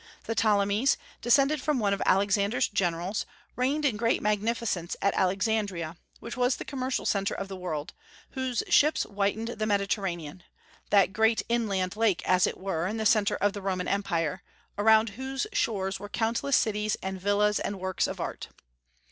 [0.23, 3.23] The Ptolemies, descended from one of Alexander's generals,
[3.55, 7.93] reigned in great magnificence at Alexandria, which was the commercial centre of the world,
[8.31, 10.41] whose ships whitened the Mediterranean,
[10.89, 14.41] that great inland lake, as it were, in the centre of the Roman Empire,
[14.75, 18.47] around whose shores were countless cities and villas and works of art.